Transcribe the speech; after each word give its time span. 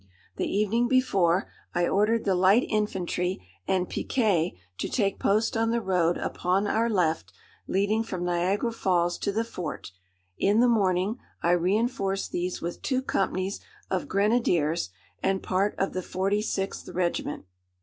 The 0.37 0.47
evening 0.47 0.87
before, 0.87 1.47
I 1.75 1.87
ordered 1.87 2.25
the 2.25 2.33
light 2.33 2.65
infantry 2.67 3.47
and 3.67 3.87
piquets 3.87 4.53
to 4.79 4.89
take 4.89 5.19
post 5.19 5.55
on 5.55 5.69
the 5.69 5.79
road 5.79 6.17
upon 6.17 6.65
our 6.65 6.89
left, 6.89 7.31
leading 7.67 8.01
from 8.01 8.25
Niagara 8.25 8.71
Falls 8.71 9.19
to 9.19 9.31
the 9.31 9.43
fort; 9.43 9.91
in 10.39 10.59
the 10.59 10.67
morning, 10.67 11.19
I 11.43 11.51
reinforced 11.51 12.31
these 12.31 12.63
with 12.63 12.81
two 12.81 13.03
companies 13.03 13.59
of 13.91 14.07
grenadiers, 14.07 14.89
and 15.21 15.43
part 15.43 15.75
of 15.77 15.93
the 15.93 16.01
forty 16.01 16.41
sixth 16.41 16.89
regiment. 16.89 17.45